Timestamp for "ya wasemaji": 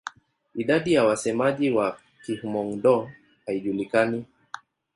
0.93-1.71